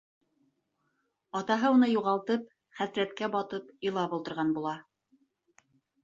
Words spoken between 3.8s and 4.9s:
илап ултырған була.